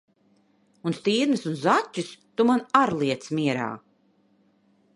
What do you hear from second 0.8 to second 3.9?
Un stirnas un zaķus tu man ar liec mierā!